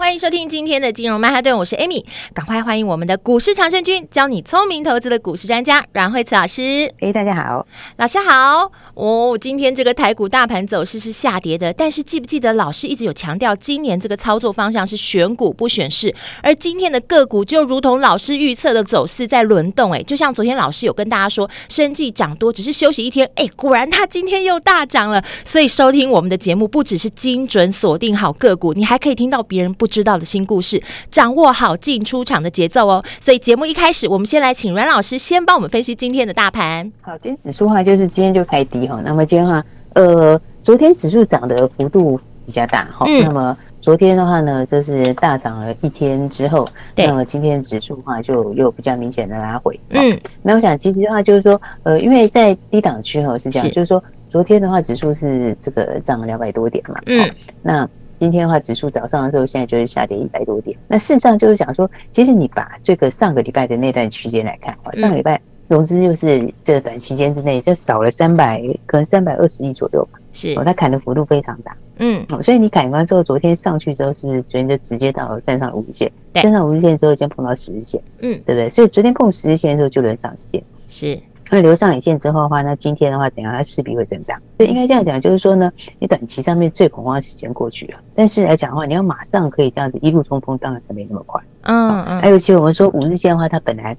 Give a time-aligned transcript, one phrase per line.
[0.00, 6.90] 欢迎收听今天的金融曼哈顿，我是 Amy，赶快欢迎我们的股市长胜军，教你聪明投资的股市专家阮慧慈老师。
[7.00, 7.66] 哎，大家好，
[7.98, 8.72] 老师好。
[8.94, 25.22] 哦，今天这个台股大盘走势是下跌的，但是记不记得老师一直有强调，今年这个操作方向是选股不选市，而今天的个股就如同老师预测的走势在轮动，哎，就像昨天老师有跟大家说，生计涨多只是休息一天，哎，果然它今天又大涨了。
[25.44, 30.80] 所以收听我们的节目，不只是精准锁定好个股，你还可以听到别人不知道的新故事，
[31.10, 33.02] 掌握好进出场的节奏哦。
[33.20, 36.90] 所以节目一开始，我们先来请阮老师先帮我们分析今天的大盘。
[37.02, 39.02] 好，今天指数的话就是今天就开低哈。
[39.04, 43.04] 那么今天的话，呃，昨天指数涨的幅度比较大哈。
[43.08, 49.78] 嗯、那么昨天的话呢，就是大涨了一天之后，那么今天指数的话就又比较明显的拉回。
[49.90, 57.00] 嗯，那我想其实的话就是说，呃，因为在低档区哈是这样，是就是说昨天的话指数是这个涨了两百多点嘛。
[57.06, 57.28] 嗯，
[57.62, 57.88] 那。
[58.20, 60.76] 今天的话，指数早上的时候，现在就是下跌一百多点。
[60.86, 70.18] 那事实上就是想说，其实你把这个上个礼拜的那段区间来看，上个礼拜融资就是这个短期间之内就少了三百，可能三百二十亿左右吧。
[70.34, 71.74] 是，哦，它砍的幅度非常大。
[71.96, 76.12] 嗯，所以你砍完之后，昨天上去之后，是不是昨天就直接到站上五日线？
[76.34, 77.98] 站上五日线之后，先碰到十日线。
[78.20, 78.68] 嗯，对不对？
[78.68, 80.64] 所以昨天碰十日线的时候，就能上一线。
[80.86, 81.18] 是。
[81.50, 83.52] 那留上影线之后的话，那今天的话怎样？
[83.52, 84.38] 它势必会震荡。
[84.56, 91.40] 所以应该这样讲，就是说呢，你短期上面最恐慌的时间过去了，但是来讲的话，你要马上可以这样子一路冲锋，当然还没那么快。
[91.62, 92.20] 嗯嗯。
[92.20, 93.96] 还有，其实我们说五日线的话，它本来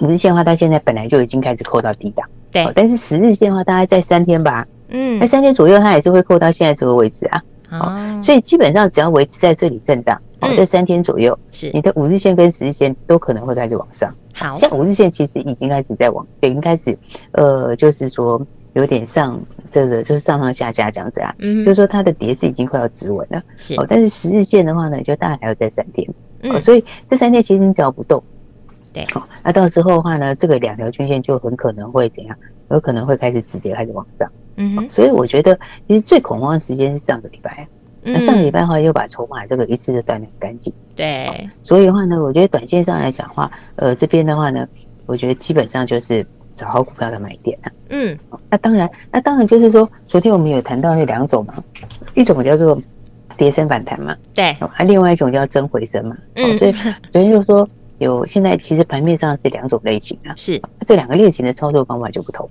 [0.00, 2.28] 五日线的话，它现在本来就已经开始扣到低档。
[2.50, 2.70] 对。
[2.74, 4.66] 但是十日线的话，大概在三天吧。
[4.88, 5.18] 嗯。
[5.18, 7.42] 那三天左右，它也是会扣到现在这个位置啊。
[7.70, 8.20] 哦。
[8.22, 10.20] 所以基本上只要维持在这里震荡。
[10.40, 14.14] 哦，这三天左右，是你的五日线跟十日线都可能会开始往上。
[14.38, 16.96] 好，像五日线其实已经开始在往，已经开始，
[17.32, 18.40] 呃，就是说
[18.74, 19.38] 有点上
[19.70, 21.34] 这个，就是上上下下这样子啊。
[21.38, 23.42] 嗯，就是说它的跌势已经快要止稳了。
[23.56, 26.08] 是，哦，但是十日线的话呢，就大概还要再三天。
[26.42, 28.22] 嗯，所以这三天其实你只要不动，
[28.92, 32.36] 对，好，那到时候的话呢，这个两条均线就很可能会怎样？
[32.70, 34.30] 有可能会开始止跌，开始往上。
[34.56, 37.66] 嗯，所以我觉得其实最恐慌的时间是上个礼拜。
[38.12, 40.72] 那上个礼拜的话，又把筹码这个一次就断的很干净。
[40.96, 44.66] 对，所以的话呢，我觉得短线上来讲的话，呃，这边的话呢，
[45.06, 46.26] 我觉得基本上就是
[46.56, 47.72] 找好股票的买点啊。
[47.90, 48.18] 嗯，
[48.50, 51.54] 那当然，那当然就是说，昨天我们有谈到那两种嘛，
[52.14, 52.80] 一种叫做
[53.36, 56.16] 跌升反弹嘛，对，还另外一种叫真回升嘛。
[56.34, 56.72] 嗯，所以
[57.10, 57.68] 昨天就说
[57.98, 62.48] 有现在其实盘面上是两种类型啊，是这两个类型的操作方法就不同。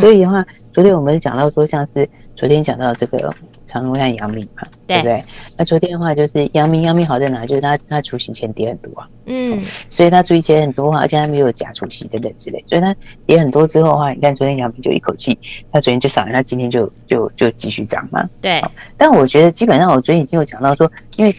[0.00, 3.32] 所以的话，昨天我们讲到说，像是昨天讲到这个。
[3.66, 5.22] 长荣和阳明嘛，对，不对？
[5.58, 7.44] 那昨天的话就是阳明，阳明好在哪？
[7.44, 9.60] 就是它它除息前跌很多啊，嗯，
[9.90, 12.94] 所以它除息前很多话，而且它没有假除息等等之类，所以它
[13.26, 15.36] 跌很多之后的话，你看昨天阳明就一口气，
[15.72, 18.62] 它昨天就涨了，它今天就就就继续涨嘛，对。
[18.96, 21.34] 但我觉得基本上我昨天已经有讲到说，因为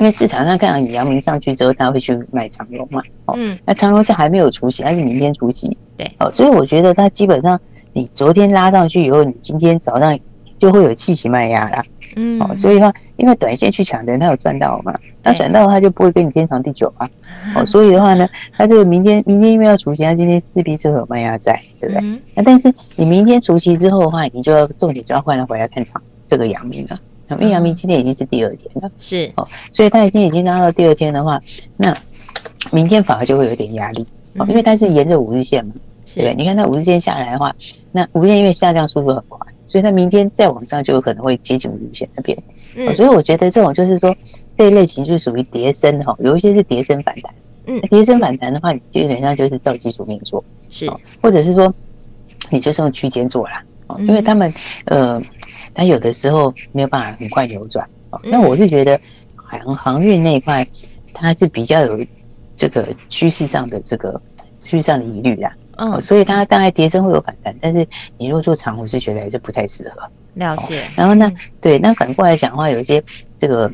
[0.00, 3.02] 因为市场上看到你阳明上去之后，他会去买长荣嘛，
[3.34, 7.58] 嗯，那长荣是还没有除息，还是明天除息，对，哦，所以我觉得它基本上
[7.94, 10.18] 你昨天拉上去以后，你今天早上。
[10.58, 11.82] 就会有气息卖压啦，
[12.16, 17.08] 嗯，哦，所以的话，因为短线去抢的人，他有赚到嘛，他赚到他就不会跟你天长地久啊，
[17.54, 22.20] 哦，所以的话呢，他这个明天明天因为要除夕，他今天势必是会有卖压在，对不对？
[22.34, 26.98] 那但是你明天除夕之后的话，你就要重点就要换回来看场这个阳明了，
[27.30, 29.30] 因为阳明今天已经是第二天了，是。
[29.36, 31.40] 哦，所以他已经已经拉到第二天的话，
[31.76, 31.94] 那
[32.72, 34.06] 明天反而就会有点压力，
[34.38, 35.72] 哦，因为它是沿着五日线嘛，
[36.14, 36.34] 对不对？
[36.34, 37.54] 你看它五日线下来的话，
[37.92, 39.46] 那五日线因为下降速度很快。
[39.68, 42.36] 所以它明天再往上就有可能会接近五日线那边，
[42.76, 44.16] 嗯，所以我觉得这种就是说
[44.56, 47.34] 这一类型就属于跌深哈，有一些是跌升反弹，
[47.66, 50.90] 嗯，跌升反弹的话，你基本上就是照基础面做，是，
[51.22, 51.72] 或者是说
[52.50, 53.62] 你就是用区间做啦，
[53.98, 54.52] 因为他们
[54.86, 55.22] 呃，
[55.74, 57.86] 它有的时候没有办法很快扭转，
[58.24, 58.98] 那我是觉得
[59.36, 60.66] 航航运那一块
[61.12, 62.00] 它是比较有
[62.56, 64.18] 这个趋势上的这个
[64.58, 65.52] 趋势上的疑虑啦。
[65.78, 67.86] 嗯，所以它大概跌升会有反弹，但是
[68.16, 70.02] 你如果做长，我是觉得还是不太适合。
[70.34, 70.82] 了解。
[70.96, 73.02] 然后呢，对，那反过来讲的话，有一些
[73.36, 73.70] 这个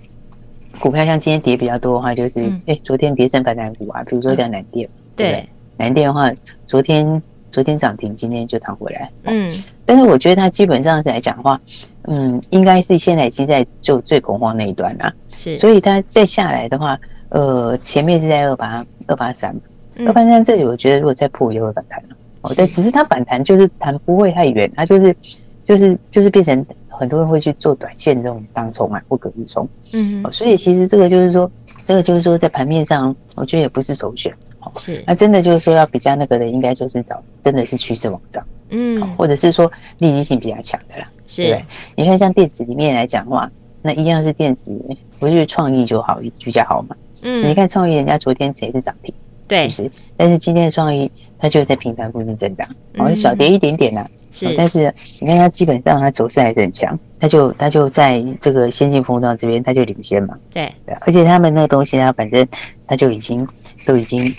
[0.79, 6.31] 股票像今天跌比较多的话，就是哎，昨天跌升反弹股啊，比如说像南电，对，南电的话，
[6.67, 9.11] 昨天昨天涨停，今天就弹回来。
[9.25, 9.59] 嗯。
[9.87, 11.61] 但是我觉得它基本上来讲的话，
[12.03, 15.13] 嗯，应该是现在已经在就最恐慌那一端了。
[15.35, 15.57] 是。
[15.57, 16.99] 所以它再下来的话。
[17.31, 19.53] 呃，前面是在二八二八三，
[19.99, 22.17] 二八三这里我觉得如果再破也会反弹了。
[22.43, 25.17] 哦，但只是它反弹就是弹不会太远，它就是
[25.63, 29.69] 就是就是变成很多人会去做短线这种当冲啊或隔日冲。
[29.93, 31.51] 嗯，所以其实这个就是说，
[31.87, 34.33] 这个就是说在盘面上，我觉得也不是首选。
[34.77, 41.07] 是，那真的就是说要比较那个的，应该就是找真的是趋势往上，嗯，或者是说利基性比较强的啦。
[41.27, 41.65] 是，对，
[41.97, 43.51] 你看像电子里面来讲的话，
[43.83, 44.71] 那一样是电子，
[45.19, 46.97] 不是创意就好比较好嘛。
[47.21, 49.15] 嗯，你看创意，人家昨天也是涨停，
[49.47, 54.07] 对，是，但是今天的创意它就在平盘附近震荡，好像小跌一点点啦。
[54.31, 60.37] 是，但是你看它基本上它走势还是很强，它就它就在这个先进封装这边，它就领先嘛。
[60.53, 62.47] 对，对，而且他们那个东西它反正
[62.87, 63.47] 它就已经
[63.87, 64.33] 都已经。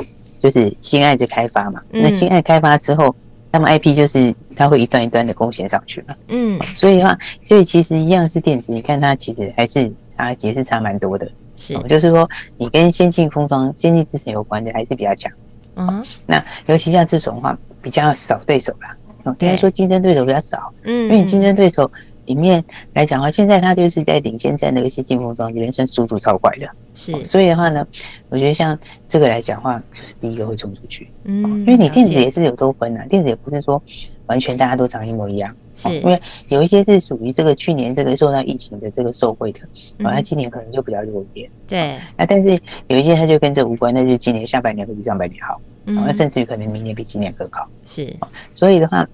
[0.43, 3.15] 就是新案子开发嘛，那新案开发之后，
[3.51, 15.31] 他们 IP 就是它会一段一段的贡献上去嘛，嗯，所以的话，所以其实一样是电子，你看它其实还是差，也是差蛮多的，是，就是说你跟先进封装、先进制程有关的还是比较强，
[15.75, 18.95] 嗯，那尤其像这种的话比较少对手啦，
[19.39, 21.89] 应该说竞争对手比较少，嗯，因为你竞争对手。
[22.25, 22.65] 里面
[22.95, 26.67] 来讲的话，现在它就是在领先在那个先进封装里面，算速度超快的。
[26.95, 27.85] 是，所以的话呢，
[28.29, 28.77] 我觉得像
[29.07, 31.11] 这个来讲的话，就是第一个会冲出去。
[31.25, 33.81] 嗯，因为你电子也是有多分啊，电子也不是说
[34.27, 35.55] 完全大家都长一模一样。
[35.75, 39.59] 是，因为有一些是属于这个去年这个受到疫情的这个受惠的，
[40.07, 41.49] 啊，它今年可能就比较弱一点。
[41.67, 42.57] 对，啊，但是
[42.87, 47.67] 有一些它就跟这无关，那就今年下半年会比上半年好，那甚至于可能明年比今年更好。
[47.85, 48.15] 是，
[48.53, 49.07] 所以的话。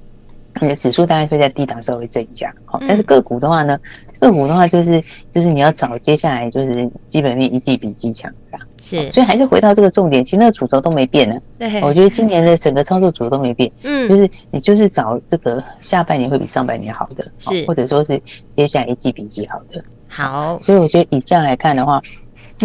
[0.60, 3.80] 你的指数大概会在低档稍微震一下，好，但是个股的话呢，
[4.20, 5.02] 个股的话就是
[5.34, 11.36] 就是你要找接下来就是基本面一季比一季强的，是，所以还是回到这个重点，其实那个主轴都没变呢。
[11.58, 18.22] 对，我觉得今年的整个操作主轴都没变，嗯，就是你就是找这个下半年会比上半年好的，是，或者说是
[18.52, 22.02] 接下来一季比一季好的，好，所以我觉得以这样来看的话。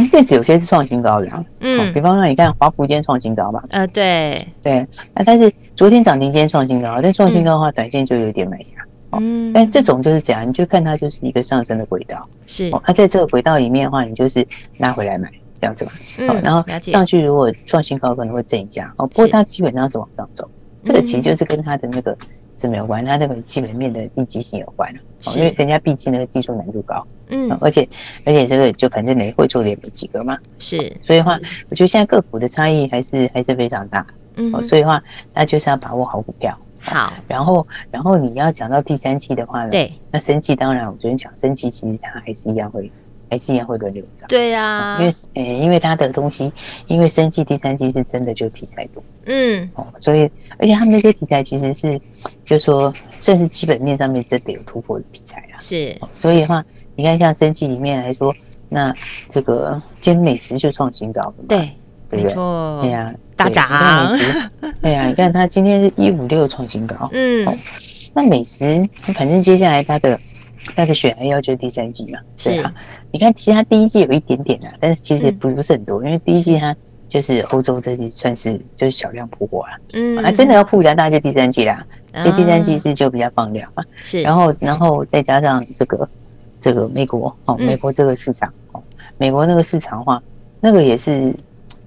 [0.09, 4.47] 电子有些是创新高的，嗯，比方说你看华孚今天创新高嘛，呃，对。
[4.63, 14.47] 对，那但是昨天涨停，今天创新高，但创新高的话，短线就有点没了，嗯，但这种就是怎样，你就看它就是一个上升的轨道，是，它在这个轨道里面的话，你就是
[14.79, 20.49] 拉回来买这样子嘛，嗯，然后上去如果创新高可能会震一下，哦，不过它基本上是往上走，
[20.83, 22.17] 这个其实就是跟它的那个。
[22.59, 24.91] 是没有关，它这个基本面的利基性有关，
[25.37, 27.89] 因为人家毕竟那个技术难度高，嗯，而且
[28.25, 31.39] 而且这个就反正你会做的也没几个嘛，是，所以的话，
[31.69, 34.07] 我觉得现在个股的差异还是还是非常大，
[34.37, 35.03] 嗯，所以的话，
[35.35, 42.91] 那就是要把握好股票，好，然后然后你要讲到第三季的话呢，对，那生计当然我昨天讲生计其实它还是一样会。
[43.29, 46.53] 还是一样会轮流涨，对呀、啊，因为呃，因为它的东西，
[46.87, 52.01] 因为生技第三季是真的就题材多，嗯，哦，所以而且他们那些题材其实是，
[52.45, 56.65] 就说算是基本面上面真的有突破的题材啊，是，所以的话，
[56.95, 58.33] 你看像生技里面来说，
[58.69, 58.95] 那
[59.29, 61.71] 这个今天美食就创新高，对，
[62.09, 62.35] 对不对？
[62.35, 64.09] 对呀，大涨，
[64.81, 67.45] 对呀，你看它今天是一五六创新高，嗯，
[68.15, 70.17] 那美食反正接下来它的。
[70.77, 72.73] 它的选要就是第三季嘛，是啊。
[73.11, 76.77] 你看，其实它第一季有一点点啊，但是其实不不是很多，因为第一季它
[77.09, 79.79] 就是欧洲这里算是就是小量铺货啦。
[79.95, 81.85] 嗯，啊，真的要铺一下大就第三季啦，
[82.23, 83.83] 就第三季是就比较放量嘛。
[83.97, 86.09] 是，然后然后再加上这个
[86.61, 88.83] 这个美国哦，美国这个市场哦，
[89.17, 90.23] 美国那个市场的话，
[90.61, 91.35] 那个也是。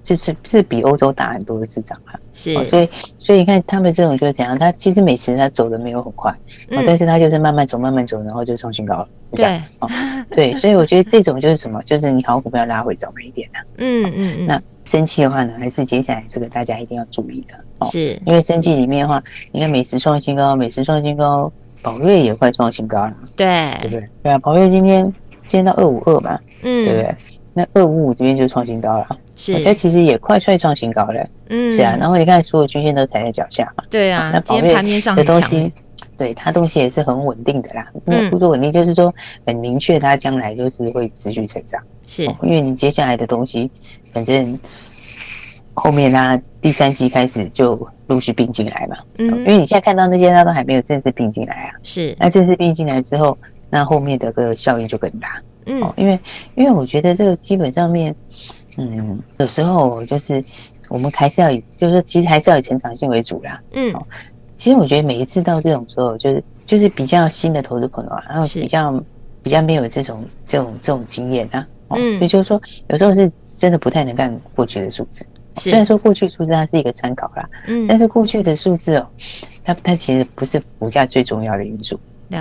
[0.02, 2.88] 就是是比欧洲大很多的市场啊，是，所以
[3.18, 6.34] 所以你看他们这种就是怎样，他其实美食它走的没有很快，
[6.70, 9.60] 嗯，但是它就是慢慢走慢慢走，然后就创新高了，对，
[10.30, 21.52] 对，所以我觉得这种就是什么， 就是你好股票拉回早买一点的，嗯嗯嗯，那生气的话呢，还是接下来这个大家一定要注意的，是，因为生气里面的话，你看美食创新高，美食创新高，
[21.82, 24.08] 宝瑞也快创新高了，对，对不对？
[24.22, 25.04] 对啊，宝瑞今天
[25.44, 27.16] 今天到二五二嘛，嗯，对不对？
[27.52, 29.18] 那二五五这边就创新高了。
[29.34, 31.96] 是我觉得其实也快快创新高了，嗯，是啊。
[31.98, 34.30] 然后你看，所有均线都踩在脚下嘛，对啊。
[34.32, 34.74] 那宝瑞
[35.16, 35.72] 的东西，
[36.18, 37.86] 对它东西也是很稳定的啦。
[38.04, 39.12] 嗯，不说稳定，就是说
[39.46, 41.82] 很明确，它将来就是会持续成长。
[42.04, 43.70] 是，因为你接下来的东西，
[44.12, 44.58] 反正
[45.72, 48.96] 后面它第三期开始就陆续并进来嘛。
[49.16, 51.72] 嗯，因为你现在看到那些它都还没有正式并进来啊。
[51.82, 53.38] 是，那正式并进来之后，
[53.70, 55.40] 那后面的个效应就更大。
[55.70, 56.18] 嗯，因为
[56.56, 58.14] 因为我觉得这个基本上面。
[58.78, 60.42] 嗯，有时候就是
[60.88, 63.60] 我们还是要以，就是说其实还是要以成长性为主啦。
[63.72, 63.92] 嗯，
[64.56, 69.04] 其实我觉得每一次到这种时候，就是就是比较新的投资朋友啊，然后比较
[69.42, 71.66] 比较没有这种这种这种经验啊。
[71.88, 75.26] 嗯，所以就是说有时候是真的不太能看过去的数字。
[75.56, 79.06] 虽然说过去数字它是一个参考啦，嗯，但是过去的数字哦，
[79.64, 81.98] 它它其实不是股价最重要的因素。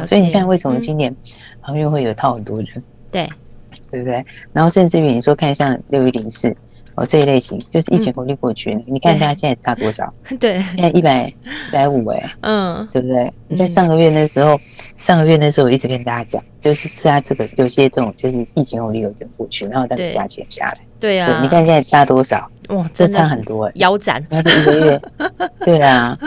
[0.08, 1.14] 所以你看为什么今年
[1.60, 2.84] 航运会有套很多人？
[3.12, 3.30] 对。
[3.92, 4.24] 对不对？
[4.54, 6.56] 然后甚至于你说看像六一零四，
[6.96, 10.12] 哦，这一类型就是疫情红利过去，嗯、你看它现在差多少？
[10.40, 13.32] 对，现在一百一百五哎， 嗯，对不对？
[13.48, 14.60] 你在上个月那时候，嗯、
[14.98, 20.78] 上个月那时候我一直跟大家讲，就是是它这个有些这种就是疫情红利有点过去，然后它的价钱下来。
[21.00, 22.50] 对啊，你看现在差多少？
[22.70, 24.24] 哇，这差很多哎，腰斩。
[24.30, 25.02] 一个月，
[25.66, 26.18] 对啊，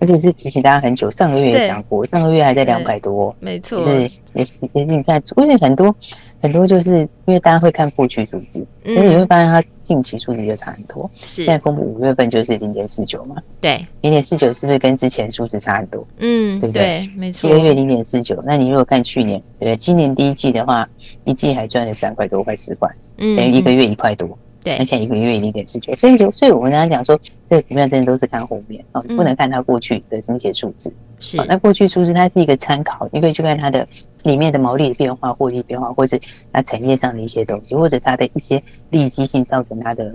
[0.00, 5.94] 而且是提醒大家很久，上个月也讲过，上个月还在两百多，没错，是也是也是你看，因为很多
[6.40, 11.08] 很多就是因为大家会看过去数字，所以你会发现它近期数字就差很多。
[11.14, 16.06] 是，现在公布五月份就是零点四九嘛，对，零点四九是不是跟之前数字差很多？
[16.18, 17.08] 嗯，对不对？
[17.16, 19.76] 没错，一个月零点四九，那你如果看去年，对？
[19.76, 20.88] 今年第一季的话，
[21.24, 24.36] 一季还赚了三块多，快四块，嗯，等于一个月一块多。
[24.64, 30.92] 对，而且一个月零点四九，所以就所以我们刚刚讲说，这个股票真的都是看后面哦，不能看它过去的这些数字。
[31.18, 33.86] 是，那过去数字它是一个参考，你可以去看它的
[34.22, 36.20] 里面的毛利的变化、获利变化，或是
[36.52, 40.14] 它产业上的一些东西，或者它的一些利基性造成它的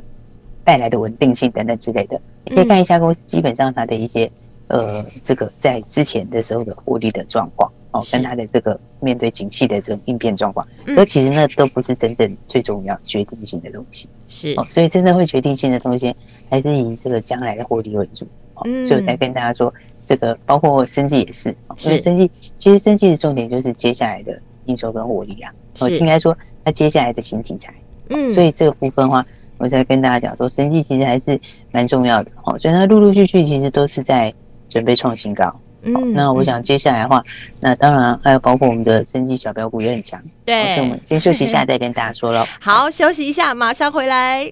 [0.63, 2.19] 带来的稳定性等等之类的。
[2.45, 4.29] 你可以看一下公司基本上它的一些
[4.67, 7.71] 呃，这个在之前的时候的获利的状况。
[7.97, 14.07] 哦，跟他的这个面对景气的这种应变状况，而其实那都不是真正最重要、决定性的东西。
[14.27, 16.15] 是哦，所以真的会决定性的东西，
[16.49, 18.25] 还是以这个将来的获利为主。
[18.55, 19.73] 哦，所以我才跟大家说，
[20.07, 21.49] 这个包括生计也是，
[21.85, 25.51] 因为生计其实生计的重点就是接下来的营收跟获利啊。
[25.79, 27.73] 哦，应该说它接下来的新题材。
[28.09, 29.25] 嗯，所以这个部分的话，
[29.57, 31.39] 我才跟大家讲说，生计其实还是
[31.71, 32.31] 蛮重要的。
[32.43, 34.33] 哦，所以它陆陆续续其实都是在
[34.67, 35.53] 准备创新高。
[35.95, 37.23] 嗯，那我想接下来的话，
[37.59, 40.21] 那当然还有包括我们的生机小标股也很强。
[40.45, 42.45] 对，所以我们先休息一下， 再跟大家说了。
[42.59, 44.45] 好，休息一下，马上回来。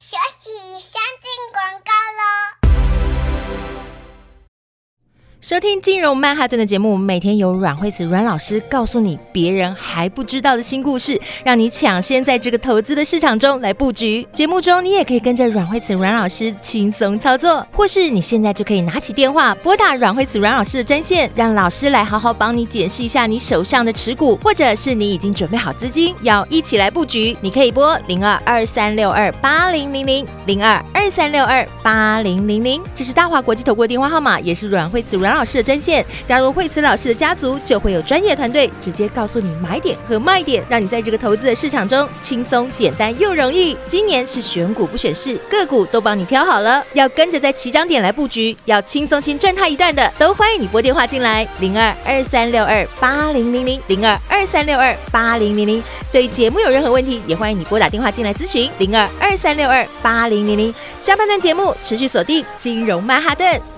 [0.00, 1.28] 休息，先进
[5.48, 14.28] 收听金融曼哈顿的节目，每天有阮慧慈阮老师告诉你别人还不知道的新故事，让你抢先在这个投资的市场中来布局。
[14.30, 35.37] 节目中你也可以跟着阮慧慈阮老师轻松操作，或是你现在就可以拿起电话拨打阮慧慈阮老师的专线，让老师来好好帮你检视一下你手上的持股，或者是你已经准备好资金要一起来布局，你可以拨零二二三六二八零零零零二二三六二八零零零，这是大华国际投顾电话号码，也是阮慧慈阮。
[35.38, 43.76] 老师的专线，加入惠慈老师的家族，就会有专业团队直接告诉你买点和卖点，让你在这个投资的市场中轻松、简单又容易。
[43.86, 55.80] 今年是选股不选市，个股都帮你挑好了，要跟着在起涨点来布局，要轻松先赚它一段的，都欢迎你拨电话进来，零二二三六二八零零零零二二三六二八零零零。
[56.10, 60.74] 对节目有任何问题，也欢迎你拨打电话进来咨询，零二二三六二八零零零。
[61.00, 63.77] 下半段节目持续锁定金融曼哈顿。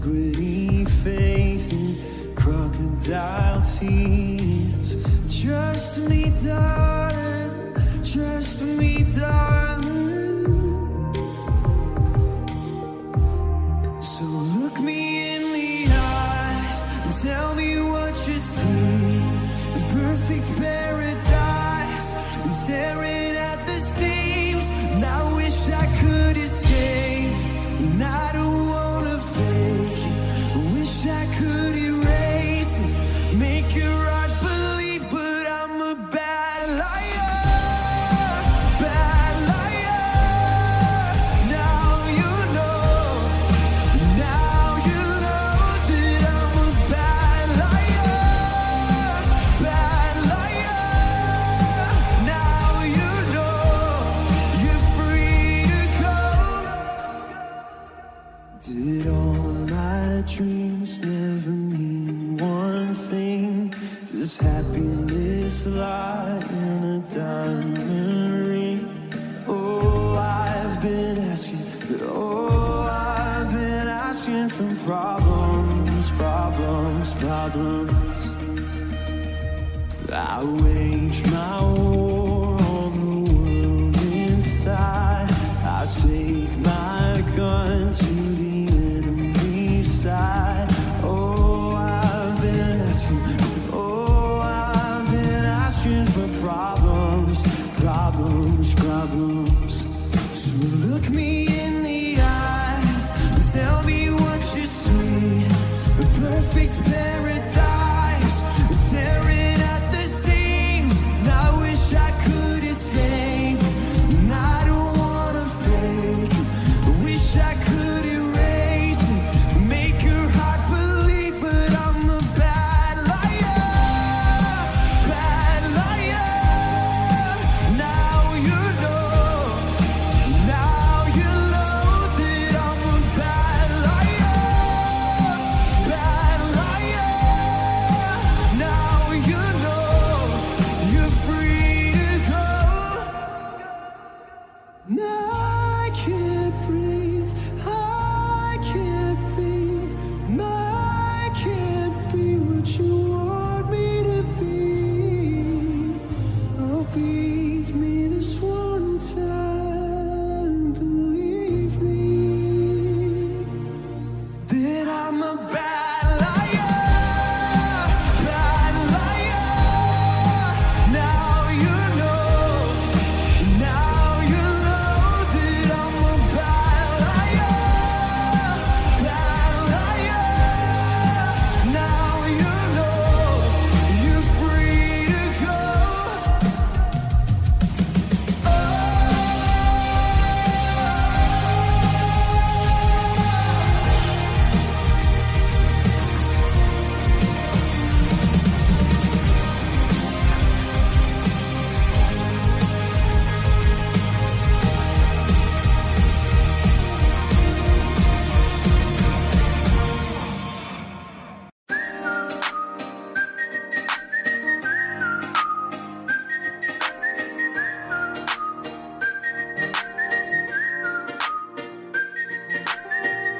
[0.00, 4.96] integrity, faith in crocodile tears.
[5.40, 9.90] Trust me, darling, trust me, darling.
[14.00, 19.20] So look me in the eyes and tell me what you see.
[19.74, 22.14] The perfect paradise
[22.44, 22.99] and terror.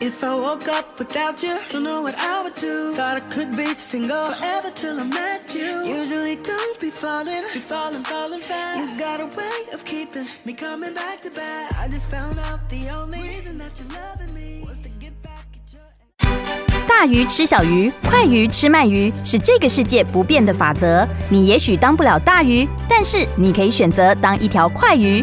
[0.02, 2.94] If I woke up without you, don't know what I would do.
[2.94, 5.84] Thought I could be single forever till I met you.
[5.84, 8.80] Usually don't be falling, be falling, falling fast.
[8.80, 11.74] You got a way of keeping me coming back to back.
[11.78, 15.44] I just found out the only reason that you're loving me was to get back
[15.52, 16.86] at your.
[16.88, 21.06] 大鱼吃小鱼，快鱼吃慢鱼，是这个世界不变的法则。
[21.28, 25.22] 你也许当不了大鱼，但是你可以选择当一条快鱼。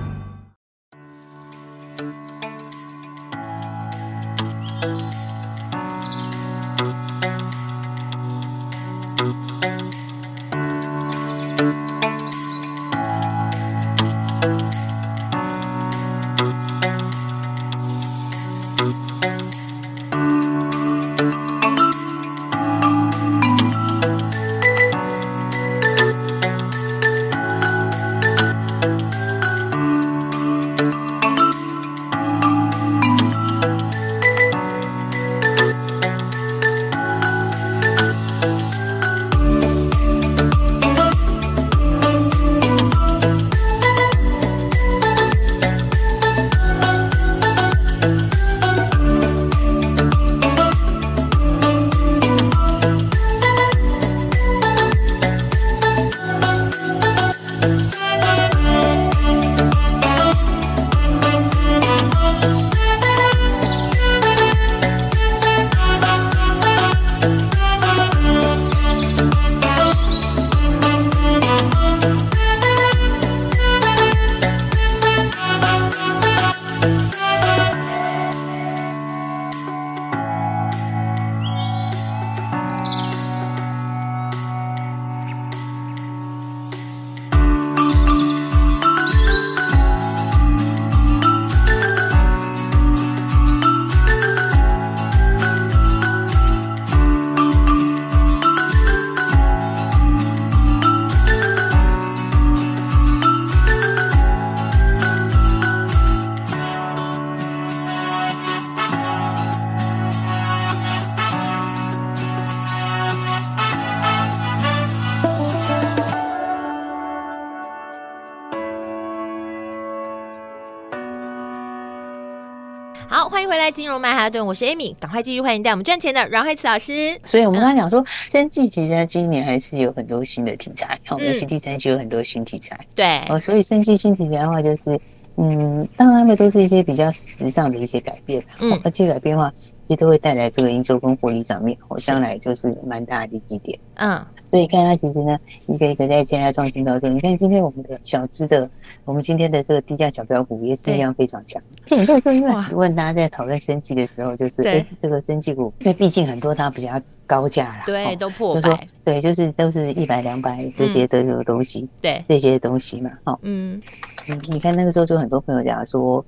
[123.31, 127.17] 欢迎回来，金融曼哈顿，我是 Amy，赶快继续欢迎带我们赚钱的阮慧慈老师。
[127.23, 132.77] 所以我们刚才讲说，生技其实今年还是有很多新的题材，好、嗯，尤其第三季有很多新题材。
[132.93, 134.99] 对，哦，所以生技新题材的话，就是，
[135.37, 139.49] 嗯，当然他们都是一些比较时尚的一些改变，嗯，而且改变的话，
[139.87, 143.79] 其实都会带来这个营收跟获利上面，哦，将来就是蛮大的基点。
[143.93, 144.21] 嗯。
[144.51, 147.11] 所以看它其实呢，一个一个在现在创新高点。
[147.11, 148.69] 你看今天我们的小资的，
[149.05, 151.61] 我们今天的这个低价小标股也是一样非常强。
[151.87, 163.81] 所以你说，因为问大家在讨论生技的时候，就是哎，这个生技股，因为毕竟很多它比较高价啦，对，都破百，对，就是都是一百两百这些的这个东西，对，这些东西嘛，哈，嗯，
[164.27, 166.23] 你你看那个时候就很多朋友讲说。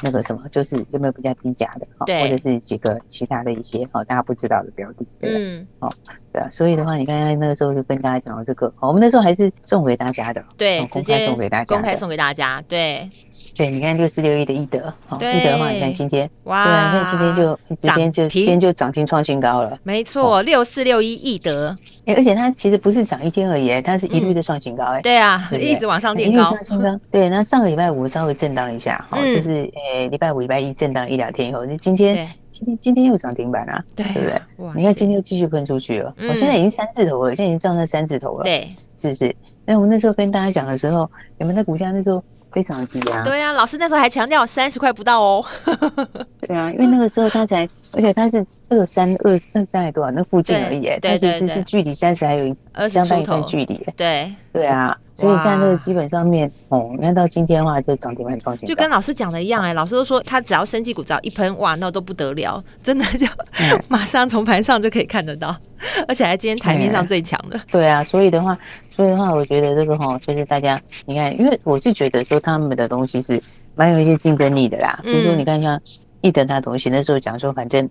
[0.00, 5.90] 那个什么，就是有没有比较低价的，对，或者是几个其他的一些好大家不知道的标的，对嗯，好，
[6.38, 13.08] 对啊，所以的话，你看看那个时候就跟大家讲到这个，我们那时候还是送给大家的，对，公开送给大家，公开送给大家，对，
[13.56, 21.74] 对，你看六四六一的易德，好，易德的话，你看今天，哇，对啊，你看今天就今天就今天就涨停创新高了，没错，六四六一易德，
[22.06, 29.68] 而且它其实不是涨一天而已，它是一路在创新高，哎，对啊，一直往上垫高，创新高， 对，那上个礼拜五稍微震荡一下，好，就是。
[29.92, 34.40] 诶，礼拜五、礼拜一震荡一两天以后，那今天、今天、今天又涨停板啊，对不对？
[34.74, 39.34] 你看今天又继续喷出去了，我现在已经三字头了，现在已经涨到三字头了，对，是不是？
[39.64, 45.44] 那我那时候跟大家讲的时候，你们的股价那时候非常低啊，对啊，老师那时候还强调三十块不到哦，
[46.42, 50.10] 对啊，因为那个时候它才，而且它是这个三二三三还多少？
[50.10, 54.98] 那附近而已，但其实是距离三十还有相当一段距离，对，对啊。
[55.18, 63.26] 所以你看，这个基本上面哦，你看到今天的话就涨停板创新高，就跟老师讲的一样哎、欸，老师都说他只要生技股只要一喷，哇，那都不得了，真的就
[63.90, 65.52] 马上从盘上就可以看得到，
[66.06, 67.60] 而且还今天台面上最强的。
[67.72, 68.56] 对啊，所以的话，
[68.94, 73.42] 所以的话，我觉得这个哈，就是大家你看，因为我是觉得说他们的东西是
[73.74, 75.00] 蛮有一些竞争力的啦。
[75.02, 75.80] 比如说你看像
[76.20, 77.90] 易德他东西，那时候讲说反正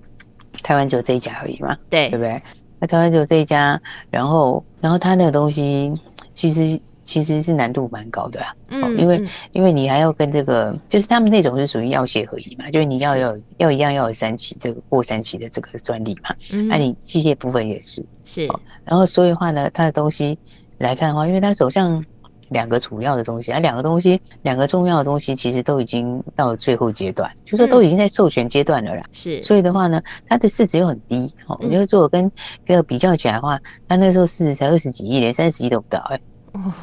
[0.64, 2.42] 台湾只有这一家而已嘛，对对不对？
[2.80, 3.78] 那台湾只有这一家，
[4.10, 5.94] 然后然后他那个东西。
[6.38, 18.06] 其实其实是难度蛮高的啊，嗯，因为因为你还要跟这个，就是他们那种是属于药械合一嘛，就是你要有要一样要有三期这个过三期的这个专利嘛，嗯，那你器械部分也是。
[18.24, 18.46] 是，
[18.86, 20.38] 然后所以的话呢，它的东西
[20.78, 22.06] 来看的话，因为它手上
[22.50, 32.32] 两个主要的东西啊，两个东西两个重要的东西其实都已经到了最后阶段，就是说都已经在授权阶段了啦，是，所以的话呢，它的市值又很低，哦，我觉得做跟
[32.66, 36.20] 跟比较起来的话，它那时候市值才二十几亿，连三十亿都不到，哎。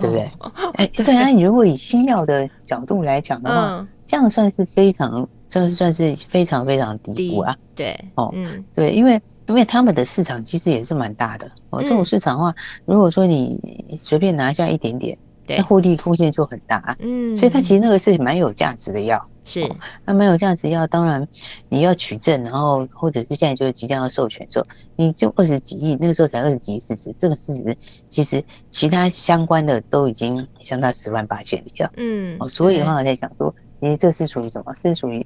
[0.01, 0.31] 对不对？
[0.75, 7.57] 哎，对啊，你如果以新药的角度来讲的话，这样算是非常，算是算是非常非常低估啊。
[7.75, 11.83] 对，哦，嗯，对，因为因为他们的市场其实也是蛮大的哦。
[11.83, 13.61] 这种市场的话，如果说你
[13.99, 15.19] 随便拿下一点点。
[15.47, 19.71] 那获利空间就很大，嗯，所以它其实那个是蛮有价值的药，是。
[20.05, 20.87] 那蛮有价值药。
[20.87, 21.27] 当然
[21.69, 27.77] 你要取证，然后或者是现在就是即将要授权的时候，你就二十几亿，那个时候才二十几亿市值，这个市值
[28.09, 34.75] 其实其他相关的都已经相差十万八千里了，嗯，哦，所以的话我在讲说，其实，这是属于什么？
[34.83, 35.25] 这是属于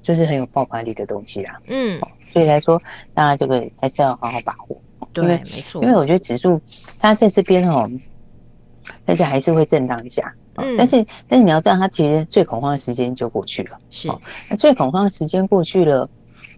[0.00, 2.80] 就是很有爆发力的东西啦，嗯，所以来说，
[3.14, 4.80] 当然这个还是要好好把握，
[5.12, 6.60] 对，没错，因为我觉得指数
[7.00, 7.90] 它在这边哦。
[9.04, 14.08] 但是还是会震荡一下，嗯，但是但是你要知道，它其实最恐慌的时间就过去了，是，
[14.50, 16.08] 那最恐慌的时间过去了，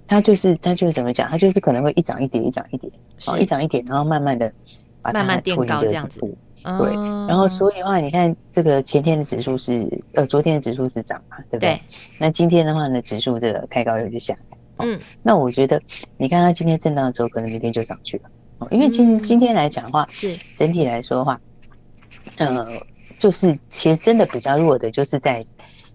[0.06, 2.90] 它就是它就是怎么讲，它就是可能会一涨一跌，一涨一跌，
[3.26, 4.52] 哦，一涨一跌，然后慢慢的
[5.02, 6.94] 把它垫高这样子，对，
[7.28, 11.80] 然后所以的话，你看这个前天的指数是呃，昨天的指数是涨嘛，对不对？
[12.18, 15.80] 那今天的话呢，指数的开高又就下来，嗯，那我觉得
[16.16, 20.36] 你看它今天震荡之后，可能明天就上去了，哦，因为其实今天来讲的话，是。
[20.54, 21.40] 整体来说的话。
[22.36, 22.66] 呃，
[23.18, 25.44] 就是其实真的比较弱的，就是在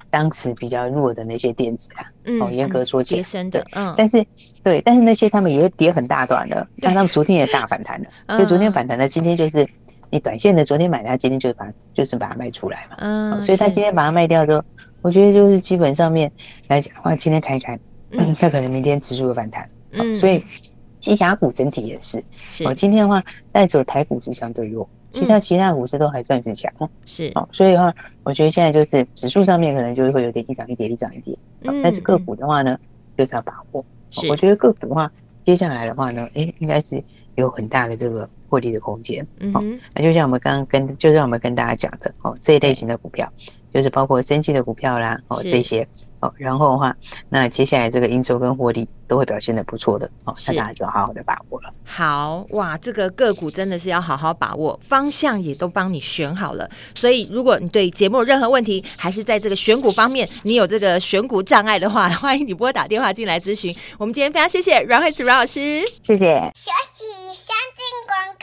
[0.10, 4.24] 当时比较弱的那些电子啊，嗯，哦，严格说起来，的，嗯，但是
[4.64, 9.68] 对，但是那些他们也跌很大段了，像他们昨天也大反弹了， 所以昨天反弹的，今天就是
[10.12, 14.64] 你短线的，昨天买它，今天就把就是把它卖出来嘛，嗯，所以他今天把它卖掉之后，
[15.02, 16.32] 我觉得就是基本上面
[16.68, 17.80] 来讲的话，今天看一看，
[18.12, 20.44] 嗯，他可能明天指数有反弹，嗯，所以
[21.00, 24.88] 其他股整体也是，是，哦，今天的话带走台股是相对弱。
[25.14, 26.74] 其他其他股市都还算是强，
[27.06, 27.32] 是。
[27.36, 31.38] 哦，所以的话，我觉得现在就是指数上面可能就会有点一涨一跌，一涨一跌。
[31.62, 32.78] 嗯，但是个股的话呢，
[33.16, 33.86] 就是要把握。
[34.10, 35.10] 是，我觉得个股的话，
[35.46, 37.02] 接下来的话呢，诶，应该是
[37.36, 39.26] 有很大的这个获利的空间。
[39.40, 43.32] 嗯，那就像我们刚刚跟，就像我们跟大家讲的哦，这一类型的股票，
[43.72, 45.88] 就是包括生技的股票啦，哦这些
[46.24, 46.96] 哦，然后的话，
[47.30, 49.14] 那接下来这个营收跟获利都。
[49.14, 51.72] 会表现的不错的哦，那大家就好好的把握了。
[51.86, 56.68] 好哇，这个个股真的是要好好把握，方向也都帮你选好了。
[56.96, 63.72] 所以如果你对节目有任何问题，还是在这个选股方面你有这个选股障碍的话， 欢迎你拨打电话进来咨询。
[64.00, 66.52] 我们今天非常谢谢阮慧慈阮老师，谢谢。
[66.56, 67.06] 休息，
[67.36, 68.43] 先进广告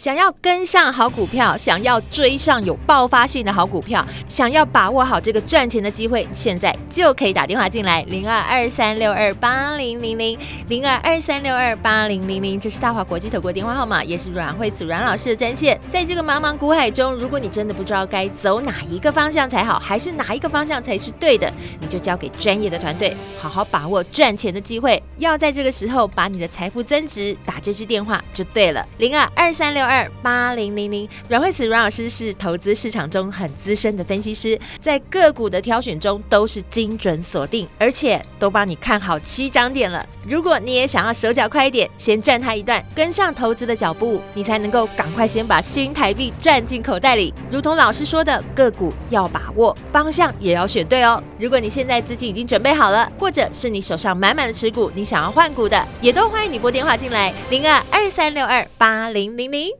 [0.00, 15.78] 想要跟上好股票，想要追上有爆发性的好股票，想要把握好这个赚钱的机会，现在就可以打电话进来，零二二三六二八零零零，零二二三六二八零零零，这是大华国际投顾电话号码，也是阮慧子阮老师的专线。
[15.90, 25.02] 在这个茫茫股海中，如果你真的不知道该走哪一个方向才好，还是哪一个方向才是对的，你就交给专业的团队，好好把握赚钱的机会。
[25.18, 29.89] 要在这个时候把你的财富增值，打这句电话就对了，零二二三六。
[29.90, 40.06] 二八零零零，阮慧慈阮老师是投资市场中很资深的分析师，在个股的挑选中都是精准锁定，而且都帮你看好七涨点了。
[40.28, 47.34] 如果你也想要手脚快一点，先赚他一段，跟上投资的脚步，你才能够赶快先把新台币赚进口袋里。
[47.50, 51.20] 如同老师说的，个股要把握，方向也要选对哦。
[51.40, 59.79] 如果你现在资金已经准备好了，或者是你手上满满的持股，你想要换股的，也都欢迎你拨电话进来，零二二三六二八零零零。